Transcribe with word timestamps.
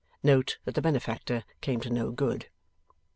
(Note, 0.23 0.57
that 0.65 0.73
the 0.73 0.81
benefactor 0.81 1.43
came 1.61 1.79
to 1.79 1.91
no 1.91 2.09
good.) 2.09 2.47